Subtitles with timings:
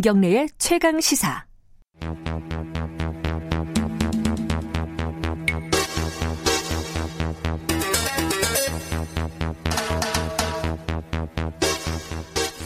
[0.00, 1.44] 김경래의 최강 시사.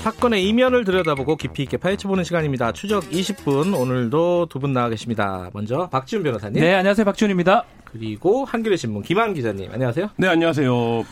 [0.02, 2.72] 사건의 이면을 들여다보고 깊이 있게 파헤쳐보는 시간입니다.
[2.72, 5.50] 추적 20분 오늘도 두 분 나와 계십니다.
[5.54, 6.60] 먼저 박지훈 변호사님.
[6.62, 7.04] 네, 안녕하세요.
[7.06, 7.64] 박지훈입니다.
[7.84, 9.70] 그리고 한겨레 신문 김한 기자님.
[9.72, 10.10] 안녕하세요.
[10.16, 11.04] 네, 안녕하세요.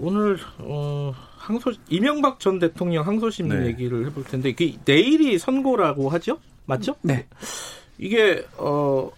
[0.00, 3.66] 오늘 어, 항소 이명박 전 대통령 항소심 네.
[3.66, 6.38] 얘기를 해볼 텐데 그 내일이 선고라고 하죠?
[6.66, 6.94] 맞죠?
[7.02, 7.26] 네.
[7.98, 9.10] 이게 어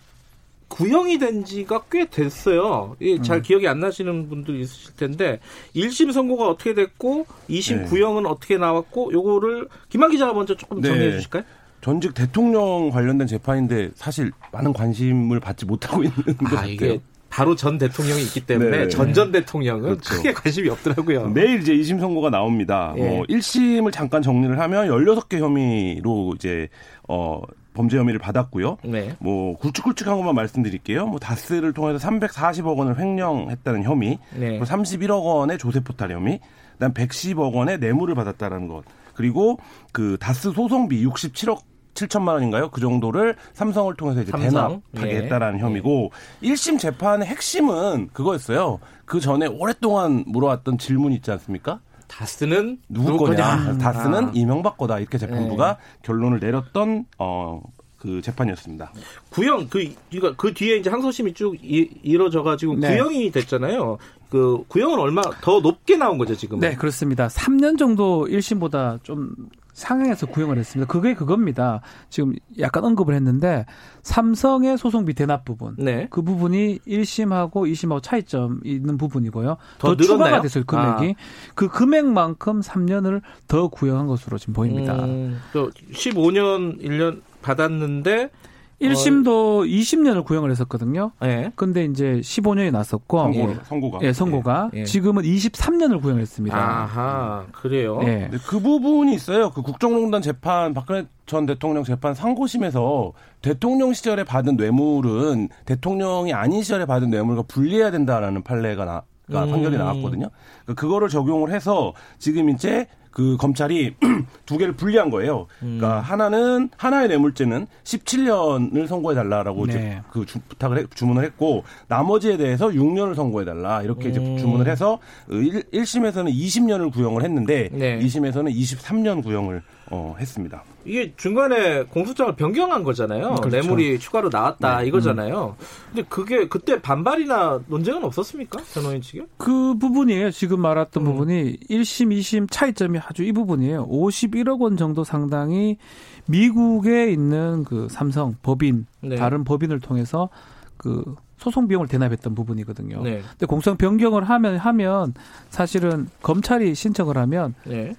[0.69, 2.97] 구형이 된 지가 꽤 됐어요.
[3.25, 3.43] 잘 음.
[3.43, 5.41] 기억이 안 나시는 분들 있으실 텐데
[5.75, 7.85] 1심 선고가 어떻게 됐고 2심 네.
[7.87, 10.89] 구형은 어떻게 나왔고 요거를 김한 기자가 먼저 조금 네.
[10.89, 11.43] 정리해 주실까요?
[11.81, 16.71] 전직 대통령 관련된 재판인데 사실 많은 관심을 받지 못하고 있는 것 아, 같아요.
[16.71, 18.89] 이게 바로 전 대통령이 있기 때문에 네.
[18.89, 20.15] 전전 대통령은 그렇죠.
[20.15, 21.29] 크게 관심이 없더라고요.
[21.29, 22.93] 내일 이제 2심 선고가 나옵니다.
[22.97, 23.09] 예.
[23.09, 26.69] 뭐 1심을 잠깐 정리를 하면 16개 혐의로 이제
[27.09, 27.41] 어
[27.73, 28.79] 범죄 혐의를 받았고요.
[28.85, 29.15] 네.
[29.21, 31.07] 뭐 굵직굵직한 것만 말씀드릴게요.
[31.07, 34.59] 뭐 다스를 통해서 340억 원을 횡령했다는 혐의, 네.
[34.59, 36.41] 그리고 30일억 원의 조세 포탈 혐의,
[36.73, 38.83] 그다음 110억 원의 뇌물을 받았다라는 것.
[39.15, 39.59] 그리고
[39.93, 42.71] 그 다스 소송비 67억 7천만 원인가요?
[42.71, 44.83] 그 정도를 삼성을 통해서 이제 삼성.
[44.93, 45.23] 대납하게 예.
[45.23, 48.79] 했다라는 혐의고 1심 재판의 핵심은 그거였어요.
[49.05, 51.81] 그 전에 오랫동안 물어왔던 질문 있지 않습니까?
[52.07, 53.79] 다스는 누구 거냐?
[53.79, 54.31] 다스는 아.
[54.35, 54.99] 이명박 거다.
[54.99, 55.99] 이렇게 재판부가 네.
[56.03, 57.63] 결론을 내렸던 어,
[57.97, 58.93] 그 재판이었습니다.
[59.31, 62.89] 구형 그 이거 그 뒤에 이제 항소심이 쭉 이, 이뤄져 가지고 네.
[62.89, 63.99] 구형이 됐잖아요.
[64.31, 66.61] 그 구형은 얼마 더 높게 나온 거죠 지금?
[66.61, 67.29] 네, 그렇습니다.
[67.29, 69.35] 3년 정도 1심보다 좀
[69.73, 70.91] 상향해서 구형을 했습니다.
[70.91, 71.81] 그게 그겁니다.
[72.09, 73.67] 지금 약간 언급을 했는데
[74.03, 75.75] 삼성의 소송비 대납 부분.
[75.79, 76.07] 네.
[76.11, 79.57] 그 부분이 1심하고 2심하고 차이점 있는 부분이고요.
[79.79, 80.41] 더 더, 추가가?
[80.41, 81.15] 됐어요, 금액이.
[81.55, 84.95] 그 금액만큼 3년을 더 구형한 것으로 지금 보입니다.
[85.05, 88.31] 음, 또 15년 1년 받았는데
[88.81, 91.13] 1심도 20년을 구형을 했었거든요.
[91.23, 91.53] 예.
[91.55, 93.57] 근데 이제 15년이 났었고 선고, 예.
[93.65, 93.99] 선고가.
[94.03, 94.85] 예, 선고가 예, 예.
[94.85, 96.57] 지금은 23년을 구형했습니다.
[96.57, 98.01] 아하 그래요.
[98.03, 98.29] 예.
[98.31, 99.51] 네, 그 부분이 있어요.
[99.51, 106.87] 그 국정농단 재판 박근혜 전 대통령 재판 상고심에서 대통령 시절에 받은 뇌물은 대통령이 아닌 시절에
[106.87, 109.51] 받은 뇌물과 분리해야 된다라는 판례가 나, 가 음.
[109.51, 110.31] 판결이 나왔거든요.
[110.67, 113.95] 그 그거를 적용을 해서 지금 이제 그 검찰이
[114.47, 115.47] 두 개를 분리한 거예요.
[115.59, 116.03] 그러니까 음.
[116.03, 120.03] 하나는 하나의 뇌물죄는 17년을 선고해 달라라고 이제 네.
[120.11, 124.37] 그 주, 부탁을 해, 주문을 했고 나머지에 대해서 6년을 선고해 달라 이렇게 이제 음.
[124.39, 127.99] 주문을 해서 1, 1심에서는 20년을 구형을 했는데 네.
[127.99, 129.63] 2심에서는 23년 구형을
[129.93, 130.63] 어, 했습니다.
[130.85, 133.35] 이게 중간에 공소장을 변경한 거잖아요.
[133.35, 133.49] 그렇죠.
[133.49, 134.87] 뇌물이 추가로 나왔다 네.
[134.87, 135.57] 이거잖아요.
[135.89, 138.61] 근데 그게 그때 반발이나 논쟁은 없었습니까?
[138.73, 139.27] 변호인 측에?
[139.37, 140.31] 그 부분이에요.
[140.31, 141.11] 지금 말했던 음.
[141.11, 143.87] 부분이 1심, 2심 차이점이 아주 이 부분이에요.
[143.89, 145.79] 51억 원 정도 상당히
[146.27, 149.17] 미국에 있는 그 삼성 법인, 네.
[149.17, 150.29] 다른 법인을 통해서
[150.77, 153.03] 그 소송 비용을 대납했던 부분이거든요.
[153.03, 153.23] 네.
[153.31, 155.15] 근데 공소장 변경을 하면 하면
[155.49, 157.95] 사실은 검찰이 신청을 하면 네.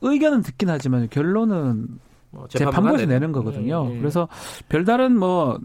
[0.00, 1.86] 의견은 듣긴 하지만 결론은
[2.30, 3.82] 뭐 재판부에서 내는- 거거든요.
[3.86, 3.98] 음, 음.
[4.00, 4.28] 그래서
[4.68, 5.58] 별다른 뭐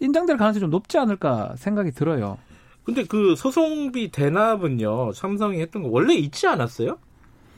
[0.00, 2.38] 인정될 가능성이 좀 높지 않을까 생각이 들어요.
[2.84, 6.96] 근데 그 소송비 대납은요 삼성이 했던 거 원래 있지 않았어요?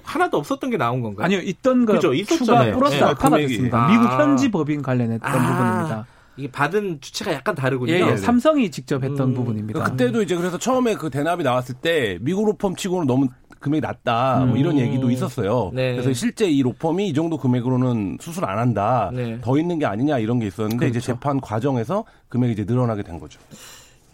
[0.04, 1.24] 하나도 없었던 게 나온 건가요?
[1.26, 2.76] 아니요, 있던 거 그죠, 추가 있었잖아요.
[2.76, 3.02] 플러스 네.
[3.02, 3.48] 알파가 금액이.
[3.48, 3.84] 됐습니다.
[3.86, 3.90] 아.
[3.90, 5.32] 미국 현지 법인 관련했던 아.
[5.32, 6.06] 부분입니다.
[6.36, 7.92] 이게 받은 주체가 약간 다르군요.
[7.92, 9.34] 예, 예, 삼성이 직접 했던 음.
[9.34, 9.78] 부분입니다.
[9.78, 13.28] 그러니까 그때도 이제 그래서 처음에 그 대납이 나왔을 때 미국 로펌 치고는 너무
[13.58, 14.78] 금액이 낮다 뭐 이런 음.
[14.78, 15.70] 얘기도 있었어요.
[15.74, 15.92] 네.
[15.92, 19.10] 그래서 실제 이 로펌이 이 정도 금액으로는 수술 안 한다.
[19.12, 19.38] 네.
[19.42, 21.06] 더 있는 게 아니냐 이런 게 있었는데 이제 그렇죠.
[21.12, 23.38] 재판 과정에서 금액이 이제 늘어나게 된 거죠.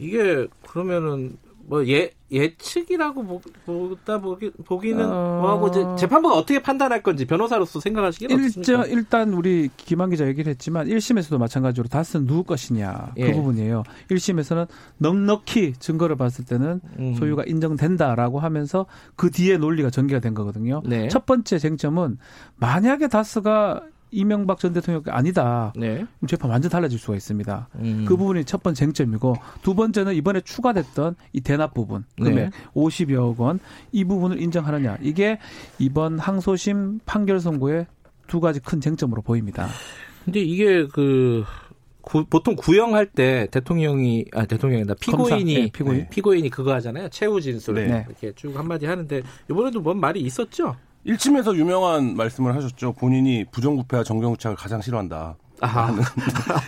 [0.00, 1.36] 이게 그러면은
[1.69, 5.41] 뭐 예 예측이라고 보, 보다 보기, 보기는 어.
[5.41, 8.87] 뭐하고 재판부가 어떻게 판단할 건지 변호사로서 생각하시기는 어떻습니까?
[8.87, 13.26] 일단 우리 김한 기자 얘기를 했지만 1심에서도 마찬가지로 다스는 누구 것이냐 예.
[13.26, 13.85] 그 부분이에요.
[14.11, 14.67] 1심에서는
[14.99, 17.14] 넉넉히 증거를 봤을 때는 음.
[17.14, 20.82] 소유가 인정된다라고 하면서 그 뒤에 논리가 전개가 된 거거든요.
[20.85, 21.08] 네.
[21.08, 22.19] 첫 번째 쟁점은
[22.56, 25.73] 만약에 다스가 이명박 전 대통령이 아니다.
[25.76, 26.06] 네.
[26.29, 27.69] 재판 완전 달라질 수가 있습니다.
[27.81, 28.05] 음.
[28.06, 32.50] 그 부분이 첫 번째 쟁점이고 두 번째는 이번에 추가됐던 이 대납 부분 금액 네.
[32.75, 33.58] 50여억 원
[33.93, 35.38] 이 부분을 인정하느냐 이게
[35.79, 37.87] 이번 항소심 판결 선고의
[38.26, 39.69] 두 가지 큰 쟁점으로 보입니다.
[40.25, 41.44] 근데 이게 그
[42.00, 45.99] 구- 보통 구형할 때 대통령이 아 대통령이다 피고인이 검사, 네, 피고인.
[45.99, 48.05] 네, 피고인 이 그거 하잖아요 최후 진술 네.
[48.09, 50.76] 이렇게 쭉 한마디 하는데 이번에도 뭔 말이 있었죠?
[51.06, 52.93] 1심에서 유명한 말씀을 하셨죠.
[52.94, 55.37] 본인이 부정부패와 정경유착을 가장 싫어한다.
[55.61, 55.91] 아,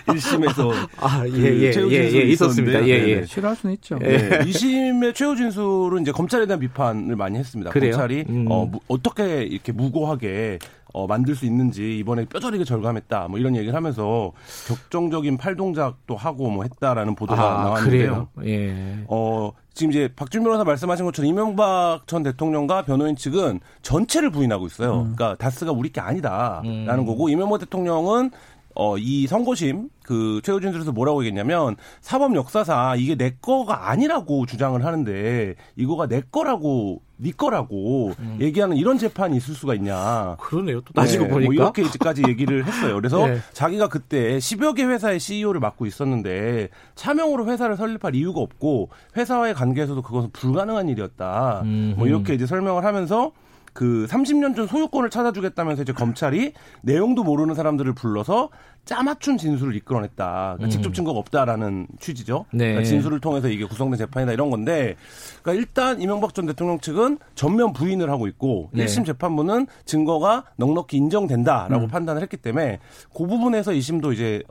[0.07, 2.73] 1심에서 아, 예, 그 예, 최후 예, 예, 진술이 있었습니다.
[2.79, 3.15] 예, 있었는데, 예.
[3.17, 3.27] 네네.
[3.27, 3.99] 싫어할 수는 있죠.
[3.99, 7.71] 네, 2심의 최후 진술은 이제 검찰에 대한 비판을 많이 했습니다.
[7.73, 7.91] 그래요?
[7.93, 8.47] 검찰이 음.
[8.49, 10.59] 어, 무- 어떻게 이렇게 무고하게
[10.93, 13.29] 어, 만들 수 있는지 이번에 뼈저리게 절감했다.
[13.29, 14.33] 뭐 이런 얘기를 하면서
[14.69, 18.29] 격정적인 팔동작도 하고 뭐 했다라는 보도가 아, 나왔는데요.
[18.35, 18.51] 그래요?
[18.51, 19.05] 예.
[19.09, 24.93] 어, 지금 이제 박준 변호사 말씀하신 것처럼 이명박 전 대통령과 변호인 측은 전체를 부인하고 있어요.
[24.99, 27.07] 그러니까 다스가 우리 게 아니다라는 음.
[27.07, 28.31] 거고 이명박 대통령은
[28.79, 34.83] 어, 이 선고심 그 최후 진술에서 뭐라고 얘기했냐면 사법 역사상 이게 내 거가 아니라고 주장을
[34.85, 40.37] 하는데 이거가 내 거라고 네 거라고 얘기하는 이런 재판이 있을 수가 있냐.
[40.39, 40.81] 그러네요.
[40.83, 41.53] 또 따지고 네, 보니까.
[41.53, 42.95] 뭐 이렇게까지 얘기를 했어요.
[42.95, 43.39] 그래서 네.
[43.53, 50.01] 자기가 그때 10여 개 회사의 CEO를 맡고 있었는데 차명으로 회사를 설립할 이유가 없고 회사와의 관계에서도
[50.03, 51.63] 그것은 불가능한 일이었다.
[51.65, 51.95] 음흠.
[51.99, 53.33] 뭐 이렇게 이제 설명을 하면서
[53.79, 56.53] 그 30년 전 소유권을 찾아주겠다면서 이제 검찰이
[56.83, 58.49] 내용도 모르는 사람들을 불러서
[58.87, 60.55] 짜맞춘 진술을 이끌어냈다.
[60.57, 62.47] 그러니까 직접 증거가 없다라는 취지죠.
[62.55, 62.59] 음.
[62.59, 62.65] 네.
[62.71, 64.97] 그러니까 진술을 통해서 이게 구성된 재판이다 이런 건데,
[65.45, 68.85] 그러니까 일단 이명박 전 대통령 측은 전면 부인을 하고 있고 네.
[68.85, 71.89] 1심 재판부는 증거가 넉넉히 인정된다라고 음.
[71.89, 72.81] 판단을 했기 때문에
[73.17, 74.43] 그 부분에서 2심도 이제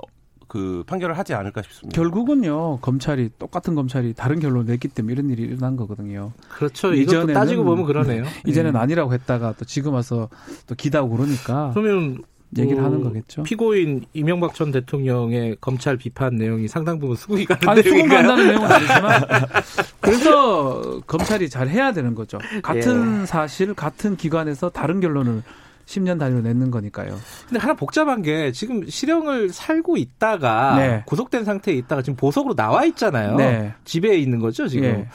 [0.48, 1.96] 그 판결을 하지 않을까 싶습니다.
[1.96, 6.32] 결국은요 검찰이 똑같은 검찰이 다른 결론을 냈기 때문에 이런 일이 일어난 거거든요.
[6.50, 6.92] 그렇죠.
[6.92, 8.24] 이전에는- 따지고 보면 그러네요.
[8.46, 8.78] 이제는 예.
[8.80, 10.30] 아니라고 했다가 또 지금 와서
[10.68, 12.24] 또 기다고 그러니까 그러면
[12.58, 13.44] 얘기를 뭐 하는 거겠죠.
[13.44, 18.20] 피고인 이명박 전 대통령의 검찰 비판 내용이 상당 부분 수긍이 가는 아니 수긍 내용인가요?
[18.28, 19.22] 간다는 내용은 아니지만
[20.00, 22.38] 그래서 검찰이 잘 해야 되는 거죠.
[22.64, 23.26] 같은 예.
[23.26, 25.44] 사실 같은 기관에서 다른 결론을
[25.88, 27.18] 10년 단위로 내는 거니까요.
[27.48, 31.04] 근데 하나 복잡한 게 지금 실형을 살고 있다가 네.
[31.08, 33.36] 구속된 상태에 있다가 지금 보석으로 나와 있잖아요.
[33.38, 33.74] 네.
[33.86, 34.86] 집에 있는 거죠 지금.
[34.86, 35.08] 예.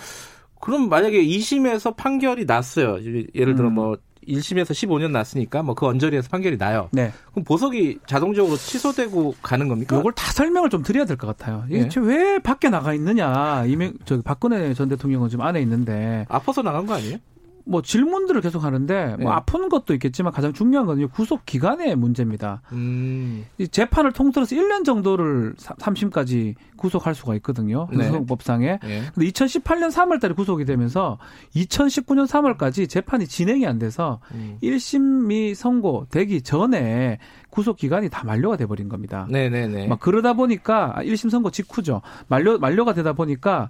[0.60, 2.98] 그럼 만약에 2심에서 판결이 났어요.
[3.34, 3.74] 예를 들어 음.
[3.74, 3.96] 뭐
[4.26, 6.88] 1심에서 15년 났으니까 뭐 그 언저리에서 판결이 나요.
[6.92, 7.12] 네.
[7.32, 9.96] 그럼 보석이 자동적으로 취소되고 가는 겁니까?
[9.96, 11.64] 요걸 다 설명을 좀 드려야 될 것 같아요.
[11.68, 11.88] 이게 예.
[11.88, 13.64] 지금 왜 밖에 나가 있느냐.
[13.66, 17.18] 이명 저기 박근혜 전 대통령은 지금 안에 있는데 아파서 나간 거 아니에요?
[17.64, 19.34] 뭐 질문들을 계속 하는데 뭐 예.
[19.34, 22.62] 아픈 것도 있겠지만 가장 중요한 건 구속 기간의 문제입니다.
[22.72, 23.44] 음.
[23.58, 27.88] 이 재판을 통틀어서 1년 정도를 3심까지 구속할 수가 있거든요.
[27.92, 28.06] 네.
[28.08, 28.78] 구속법상에.
[28.84, 29.02] 예.
[29.14, 31.18] 근데 2018년 3월 달에 구속이 되면서
[31.54, 34.58] 2019년 3월까지 재판이 진행이 안 돼서 음.
[34.62, 37.18] 1심이 선고되기 전에
[37.50, 39.26] 구속 기간이 다 만료가 돼 버린 겁니다.
[39.30, 39.86] 네 네 네.
[39.86, 42.00] 막 그러다 보니까 아, 1심 선고 직후죠.
[42.28, 43.68] 만료 만료가 되다 보니까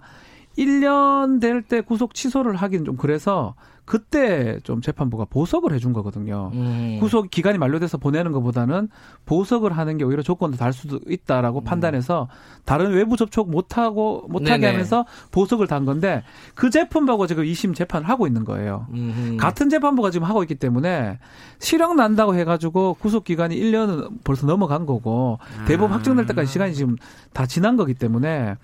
[0.58, 3.54] 1년 될 때 구속 취소를 하긴 좀 그래서
[3.84, 6.50] 그때 좀 재판부가 보석을 해준 거거든요.
[6.54, 6.99] 음.
[7.00, 8.88] 구속 기간이 만료돼서 보내는 것보다는
[9.26, 12.28] 보석을 하는 게 오히려 조건도 달 수도 있다라고 판단해서
[12.64, 14.60] 다른 외부 접촉 못하고 못하게 음.
[14.60, 14.72] 네네.
[14.72, 16.22] 하면서 보석을 단 건데
[16.55, 18.87] 그 재판부하고 지금 2심 재판을 하고 있는 거예요.
[18.94, 19.37] 음흠.
[19.38, 21.19] 같은 재판부가 지금 하고 있기 때문에
[21.58, 25.96] 실형 난다고 해가지고 구속 기간이 1년은 벌써 넘어간 거고 대법원 아.
[25.96, 26.96] 확정될 때까지 시간이 지금
[27.32, 28.55] 다 지난 거기 때문에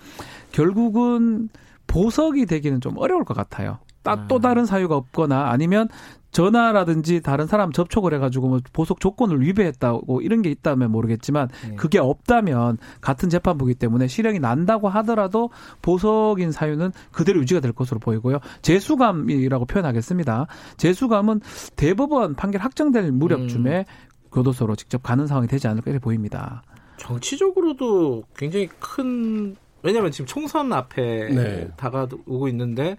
[0.53, 1.49] 결국은
[1.89, 3.79] 보석이 되기는 좀 어려울 것 같아요.
[4.05, 4.27] 따- 아.
[4.29, 5.89] 또 다른 사유가 없거나 아니면
[6.31, 11.75] 전화라든지 다른 사람 접촉을 해가지고 뭐 보석 조건을 위배했다고 이런 게 있다면 모르겠지만 네.
[11.77, 15.51] 그게 없다면 같은 재판부기 때문에 실형이 난다고 하더라도
[15.83, 18.39] 보석인 사유는 그대로 유지가 될 것으로 보이고요.
[18.63, 20.47] 재수감이라고 표현하겠습니다.
[20.77, 21.41] 재수감은
[21.77, 23.87] 대법원 판결 확정될 무렵쯤에
[24.31, 26.63] 교도소로 직접 가는 상황이 되지 않을까 이렇게 보입니다.
[26.99, 31.69] 정치적으로도 굉장히 큰 왜냐하면 지금 총선 앞에 네.
[31.77, 32.97] 다가오고 있는데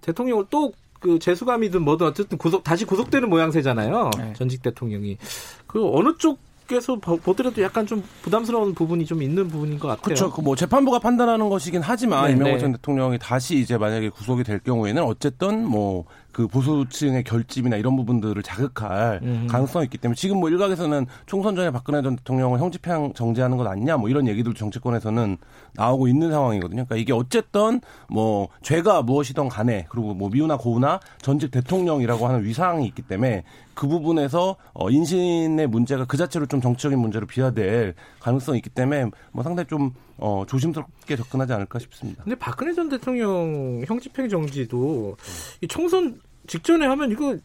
[0.00, 4.10] 대통령을 또 그 재수감이든 뭐든 어쨌든 구속 다시 구속되는 모양새잖아요.
[4.16, 4.32] 네.
[4.34, 5.18] 전직 대통령이
[5.66, 10.02] 그 어느 쪽에서 보- 보더라도 약간 좀 부담스러운 부분이 좀 있는 부분인 것 같아요.
[10.02, 10.30] 그렇죠.
[10.32, 12.58] 그 뭐 재판부가 판단하는 것이긴 하지만 네, 이명박 네.
[12.58, 18.42] 전 대통령이 다시 이제 만약에 구속이 될 경우에는 어쨌든 뭐 그 보수층의 결집이나 이런 부분들을
[18.42, 19.46] 자극할 음.
[19.48, 23.96] 가능성이 있기 때문에 지금 뭐 일각에서는 총선 전에 박근혜 전 대통령을 형집행 정지하는 것 아니냐
[23.96, 25.36] 뭐 이런 얘기들도 정치권에서는
[25.74, 26.86] 나오고 있는 상황이거든요.
[26.86, 32.84] 그러니까 이게 어쨌든 뭐 죄가 무엇이든 간에 그리고 뭐 미우나 고우나 전직 대통령이라고 하는 위상이
[32.88, 38.70] 있기 때문에 그 부분에서 어 인신의 문제가 그 자체로 좀 정치적인 문제로 비화될 가능성이 있기
[38.70, 42.22] 때문에 뭐 상당히 좀 어, 조심스럽게 접근하지 않을까 싶습니다.
[42.22, 45.16] 근데 박근혜 전 대통령 형집행 정지도
[45.60, 47.36] 이 총선 직전에 하면 이거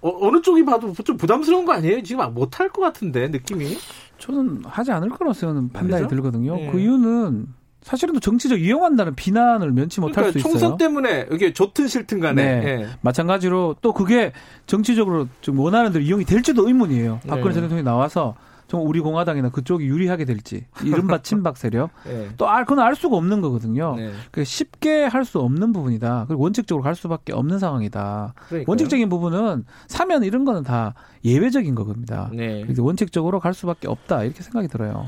[0.00, 2.02] 어, 느 쪽이 봐도 좀 부담스러운 거 아니에요?
[2.02, 3.76] 지금 못 할 것 같은데 느낌이.
[4.18, 6.14] 저는 하지 않을 거라고 저는 판단이 그죠?
[6.16, 6.56] 들거든요.
[6.56, 6.68] 네.
[6.72, 7.46] 그 이유는
[7.82, 10.52] 사실은 또 정치적 이용한다는 비난을 면치 못할 그러니까 수 있어요.
[10.52, 12.42] 총선 때문에 이게 좋든 싫든 간에.
[12.60, 12.66] 네.
[12.82, 12.86] 예.
[13.00, 14.32] 마찬가지로 또 그게
[14.66, 17.20] 정치적으로 좀 원하는 대로 이용이 될지도 의문이에요.
[17.26, 17.54] 박근혜 네.
[17.54, 18.34] 전 대통령이 나와서
[18.68, 22.28] 좀 우리 공화당이나 그쪽이 유리하게 될지 이른바 친박 세력 네.
[22.36, 23.96] 또 알, 그건 알 수가 없는 거거든요.
[23.96, 24.12] 네.
[24.30, 26.26] 그 쉽게 할 수 없는 부분이다.
[26.28, 28.34] 그리고 원칙적으로 갈 수밖에 없는 상황이다.
[28.48, 28.64] 그러니까요.
[28.70, 30.94] 원칙적인 부분은 사면 이런 거는 다
[31.24, 32.30] 예외적인 겁니다.
[32.32, 32.62] 네.
[32.62, 35.04] 그래서 원칙적으로 갈 수밖에 없다 이렇게 생각이 들어요.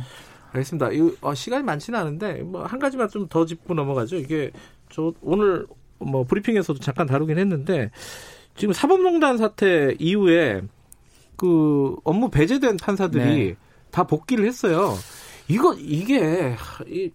[0.53, 0.91] 알겠습니다.
[0.93, 4.17] 이 어, 시간이 많지는 않은데 뭐 한 가지만 좀 더 짚고 넘어가죠.
[4.17, 4.51] 이게
[4.91, 5.67] 저 오늘
[5.99, 7.91] 뭐 브리핑에서도 잠깐 다루긴 했는데
[8.57, 10.63] 지금 사법농단 사태 이후에
[11.41, 13.57] 그 업무 배제된 판사들이 네.
[13.91, 14.95] 다 복귀를 했어요.
[15.49, 16.55] 이거 이게
[16.87, 17.11] 이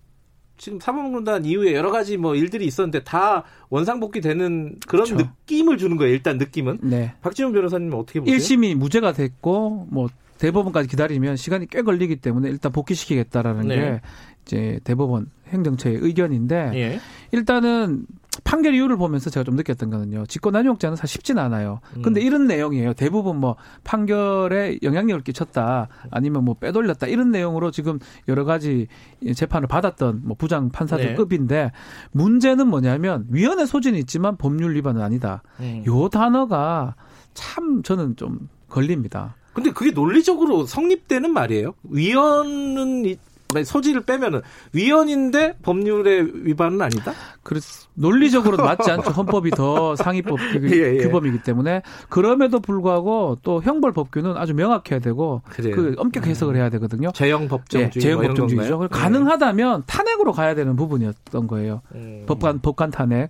[0.58, 5.16] 지금 사법농단 이후에 여러 가지 뭐 일들이 있었는데 다 원상복귀되는 그런 그렇죠.
[5.16, 6.12] 느낌을 주는 거예요.
[6.12, 7.14] 일단 느낌은 네.
[7.22, 8.36] 박지원 변호사님 은 어떻게 보세요?
[8.36, 10.08] 1심이 무죄가 됐고 뭐
[10.40, 13.76] 대법원까지 기다리면 시간이 꽤 걸리기 때문에 일단 복귀시키겠다라는 네.
[13.76, 14.02] 게
[14.46, 17.00] 이제 대법원 행정처의 의견인데 예.
[17.32, 18.06] 일단은
[18.44, 20.26] 판결 이유를 보면서 제가 좀 느꼈던 거는요.
[20.26, 21.80] 직권남용죄는 사실 쉽진 않아요.
[22.04, 22.26] 근데 음.
[22.28, 22.94] 이런 내용이에요.
[22.94, 27.98] 대부분 뭐 판결에 영향력을 끼쳤다 아니면 뭐 빼돌렸다 이런 내용으로 지금
[28.28, 28.88] 여러 가지
[29.36, 31.16] 재판을 받았던 뭐 부장 판사들 네.
[31.16, 31.72] 급인데
[32.12, 35.42] 문제는 뭐냐면 위헌의 소진이 있지만 법률 위반은 아니다.
[35.62, 35.84] 음.
[35.88, 36.96] 요 단어가
[37.34, 39.36] 참 저는 좀 걸립니다.
[39.54, 41.74] 근데 그게 논리적으로 성립되는 말이에요.
[41.90, 43.18] 위헌은 이-
[43.64, 44.42] 소지를 빼면은
[44.74, 47.14] 위헌인데 법률의 위반은 아니다.
[47.44, 49.12] 그래서 논리적으로 맞지 않죠.
[49.12, 51.04] 헌법이 더 상위법 규- 예, 예.
[51.04, 55.74] 규범이기 때문에 그럼에도 불구하고 또 형벌 법규는 아주 명확해야 되고 그래요.
[55.74, 55.76] 음.
[55.76, 57.12] 그 엄격 해석을 해야 되거든요.
[57.14, 58.80] 재형 예, 법정주의 제형 뭐 법정주의죠.
[58.80, 58.90] 건가요?
[58.90, 61.82] 가능하다면 탄핵으로 가야 되는 부분이었던 거예요.
[61.94, 62.24] 음.
[62.28, 63.30] 법관 법관 탄핵.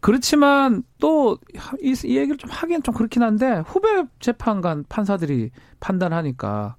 [0.00, 1.36] 그렇지만 또이
[1.82, 6.76] 이 얘기를 좀 하기엔 좀 그렇긴 한데 후배 재판관 판사들이 판단하니까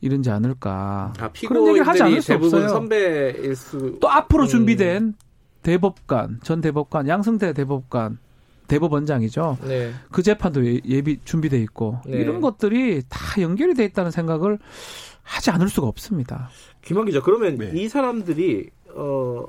[0.00, 1.12] 이런지 않을까.
[1.18, 2.68] 아, 그런 얘기를 하지 않을 수 대부분 없어요.
[2.68, 3.98] 선배일 수.
[4.00, 4.48] 또 앞으로 음.
[4.48, 5.14] 준비된
[5.62, 8.18] 대법관, 전 대법관, 양승태 대법관,
[8.68, 9.58] 대법원장이죠.
[9.66, 9.92] 네.
[10.10, 12.18] 그 재판도 예- 예비 준비돼 있고 네.
[12.18, 14.58] 이런 것들이 다 연결이 돼 있다는 생각을
[15.22, 16.50] 하지 않을 수가 없습니다.
[16.82, 17.72] 김한 기자, 그러면 네.
[17.74, 19.44] 이 사람들이 어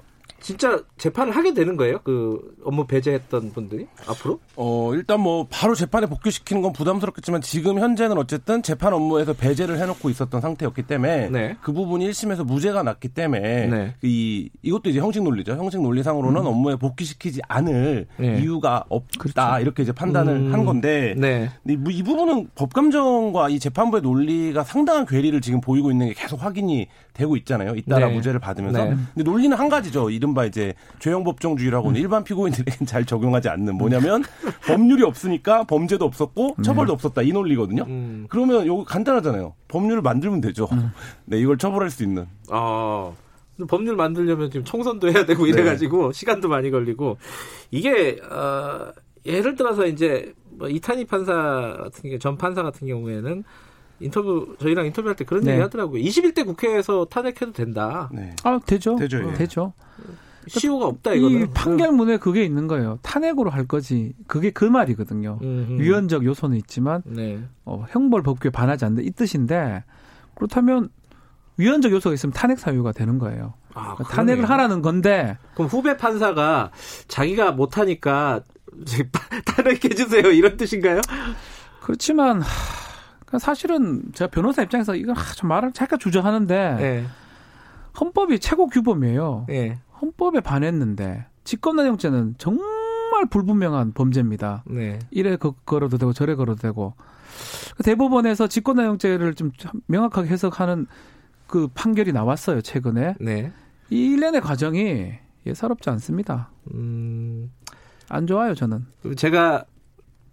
[0.45, 2.01] 진짜 재판을 하게 되는 거예요?
[2.03, 4.39] 그 업무 배제했던 분들이 앞으로?
[4.55, 10.07] 어, 일단 뭐 바로 재판에 복귀시키는 건 부담스럽겠지만 지금 현재는 어쨌든 재판 업무에서 배제를 해놓고
[10.11, 11.57] 있었던 상태였기 때문에 네.
[11.63, 13.95] 그 부분이 1심에서 무죄가 났기 때문에 네.
[14.03, 15.53] 이 이것도 이제 형식 논리죠.
[15.53, 18.39] 형식 논리상으로는 업무에 복귀시키지 않을 네.
[18.39, 19.61] 이유가 없다 그렇죠.
[19.61, 20.53] 이렇게 이제 판단을 음.
[20.53, 21.49] 한 건데 네.
[21.63, 26.87] 근데 이 부분은 법감정과 이 재판부의 논리가 상당한 괴리를 지금 보이고 있는 게 계속 확인이
[27.15, 27.73] 되고 있잖아요.
[27.75, 28.13] 잇따라 네.
[28.15, 28.83] 무죄를 받으면서.
[28.83, 28.95] 네.
[29.15, 30.09] 근데 논리는 한 가지죠.
[30.11, 34.23] 이른바 이제 죄형법정주의라고는 일반 피고인들에겐 잘 적용하지 않는 뭐냐면
[34.67, 37.83] 법률이 없으니까 범죄도 없었고 처벌도 없었다 이 논리거든요.
[37.87, 38.27] 음.
[38.29, 39.53] 그러면 요거 간단하잖아요.
[39.69, 40.67] 법률을 만들면 되죠.
[41.25, 42.27] 네, 이걸 처벌할 수 있는.
[42.49, 43.11] 아.
[43.69, 47.17] 법률 만들려면 지금 총선도 해야 되고 이래가지고 시간도 많이 걸리고
[47.71, 48.91] 이게 어,
[49.25, 53.45] 예를 들어서 이제 뭐 이탄희 판사 같은 게 전 판사 같은 경우에는
[53.99, 55.53] 인터뷰 저희랑 인터뷰할 때 그런 네.
[55.53, 56.01] 얘기 하더라고요.
[56.03, 58.09] 21대 국회에서 탄핵해도 된다.
[58.13, 58.35] 네.
[58.43, 58.95] 아 되죠.
[58.95, 59.33] 되죠, 예.
[59.33, 59.73] 되죠.
[60.47, 61.53] 시효가 없다 이 이거는.
[61.53, 62.99] 판결문에 그게 있는 거예요.
[63.01, 64.13] 탄핵으로 할 거지.
[64.27, 65.39] 그게 그 말이거든요.
[65.41, 65.79] 음, 음.
[65.79, 67.39] 위헌적 요소는 있지만 네.
[67.63, 69.83] 어, 형벌 법규에 반하지 않는다 이 뜻인데
[70.35, 70.89] 그렇다면
[71.57, 73.53] 위헌적 요소가 있으면 탄핵 사유가 되는 거예요.
[73.73, 74.49] 아, 그러니까 탄핵을.
[74.49, 76.71] 하라는 건데 그럼 후배 판사가
[77.07, 78.41] 자기가 못하니까
[79.45, 81.01] 탄핵해 주세요 이런 뜻인가요?
[81.81, 82.45] 그렇지만 하,
[83.39, 87.05] 사실은 제가 변호사 입장에서 이건 하, 좀 말을 잠깐 주저하는데 네.
[87.99, 89.45] 헌법이 최고 규범이에요.
[89.47, 89.79] 네.
[90.01, 94.63] 헌법에 반했는데 직권남용죄는 정말 불분명한 범죄입니다.
[94.67, 94.99] 네.
[95.11, 96.93] 이래 거- 걸어도 되고 저래 걸어도 되고
[97.83, 99.51] 대법원에서 직권남용죄를 좀
[99.87, 100.87] 명확하게 해석하는
[101.47, 103.51] 그 판결이 나왔어요 최근에 네.
[103.89, 105.11] 이 일련의 과정이
[105.45, 106.49] 예사롭지 않습니다.
[106.73, 107.51] 음.
[108.09, 108.85] 안 좋아요 저는.
[109.15, 109.65] 제가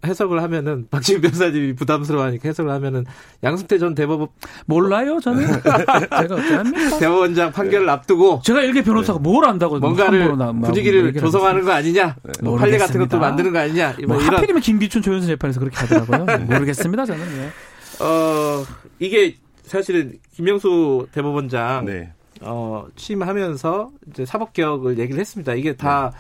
[0.05, 3.05] 해석을 하면은 박지훈 변호사님이 부담스러워하니까 해석을 하면은
[3.43, 4.29] 양승태 전 대법원
[4.67, 5.47] 몰라요 저는.
[5.47, 6.99] 제가 어쩌합니까?
[6.99, 12.17] 대법원장 판결을 앞두고 제가 일개 변호사가 뭘 안다고 뭔가를 뭐 분위기를 얘기를 조성하는 거 아니냐,
[12.43, 13.19] 뭐 판례 같은 것도.
[13.19, 16.25] 만드는 거 아니냐, 뭐 뭐 이런 하필이면 김기춘 조윤선 재판에서 그렇게 하더라고요.
[16.27, 17.27] 네, 모르겠습니다 저는.
[17.39, 18.05] 예.
[18.05, 18.65] 어
[18.99, 22.13] 이게 사실은 김영수 대법원장 네.
[22.41, 25.55] 어, 취임하면서 이제 사법 개혁을 얘기를 했습니다.
[25.55, 26.13] 이게 다뭐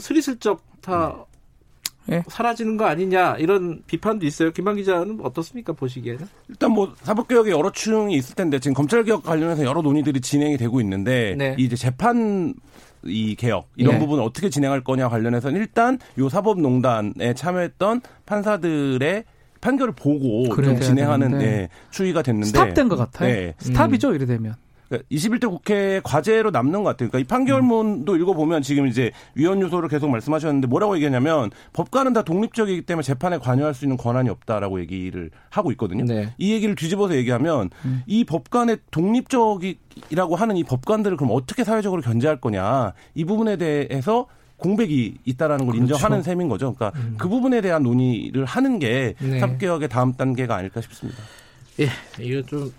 [0.00, 1.16] 스리슬쩍 다
[2.06, 2.22] 네.
[2.28, 4.50] 사라지는 거 아니냐 이런 비판도 있어요.
[4.52, 6.26] 김한 기자는 어떻습니까 보시기에는?
[6.48, 11.34] 일단 뭐 사법개혁에 여러 층이 있을 텐데 지금 검찰개혁 관련해서 여러 논의들이 진행이 되고 있는데
[11.38, 11.54] 네.
[11.58, 12.54] 이 이제 재판
[13.04, 13.98] 이 개혁 이런 네.
[14.00, 19.24] 부분을 어떻게 진행할 거냐 관련해서는 일단 요 사법농단에 참여했던 판사들의
[19.60, 21.38] 판결을 보고 좀 진행하는.
[21.38, 23.32] 네, 추이가 됐는데 스탑된 것 같아요.
[23.32, 23.54] 네.
[23.58, 24.54] 스탑이죠 이래 되면.
[24.90, 27.08] 21대 국회 과제로 남는 것 같아요.
[27.08, 32.82] 그러니까 이 판결문도 읽어보면 지금 이제 위헌 요소를 계속 말씀하셨는데 뭐라고 얘기하냐면 법관은 다 독립적이기
[32.82, 36.04] 때문에 재판에 관여할 수 있는 권한이 없다라고 얘기를 하고 있거든요.
[36.04, 36.34] 네.
[36.38, 38.02] 이 얘기를 뒤집어서 얘기하면 음.
[38.06, 45.18] 이 법관의 독립적이라고 하는 이 법관들을 그럼 어떻게 사회적으로 견제할 거냐 이 부분에 대해서 공백이
[45.24, 45.94] 있다라는 걸 그렇죠.
[45.94, 46.74] 인정하는 셈인 거죠.
[46.74, 49.38] 그러니까 그 부분에 대한 논의를 하는 게 네.
[49.38, 51.18] 사법개혁의 다음 단계가 아닐까 싶습니다.
[51.80, 51.88] 예,
[52.22, 52.70] 이거 좀,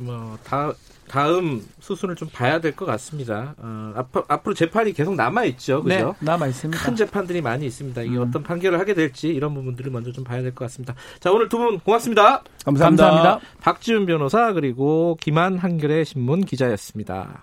[0.00, 0.72] 뭐, 다,
[1.08, 3.54] 다음 수순을 좀 봐야 될 것 같습니다.
[3.58, 5.82] 어, 앞, 앞으로 재판이 계속 남아 있죠.
[5.86, 6.14] 네, 그죠?
[6.20, 6.82] 남아 있습니다.
[6.84, 8.02] 큰 재판들이 많이 있습니다.
[8.02, 8.22] 이게 음.
[8.28, 10.94] 어떤 판결을 하게 될지 이런 부분들을 먼저 좀 봐야 될 것 같습니다.
[11.20, 12.42] 자, 오늘 두 분 고맙습니다.
[12.64, 13.40] 감사합니다.
[13.60, 17.42] 박지훈 변호사 그리고 김한 한겨레 신문 기자였습니다.